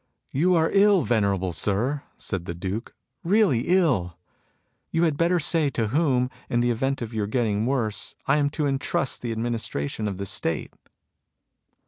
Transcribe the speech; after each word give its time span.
"You 0.31 0.55
are 0.55 0.71
ill, 0.73 1.03
venerable 1.03 1.53
Sir,'* 1.53 2.01
said 2.17 2.45
the 2.45 2.55
Duke," 2.55 2.95
really 3.23 3.67
ill. 3.67 4.17
You 4.89 5.03
had 5.03 5.15
better 5.15 5.39
say 5.39 5.69
to 5.69 5.89
whom, 5.89 6.31
in 6.49 6.59
the 6.59 6.71
event 6.71 7.03
of 7.03 7.13
your 7.13 7.27
getting 7.27 7.67
worse, 7.67 8.15
I 8.25 8.37
am 8.37 8.49
to 8.57 8.65
entrust 8.65 9.21
the 9.21 9.31
administration 9.31 10.07
of 10.07 10.17
the 10.17 10.25
State." 10.25 10.73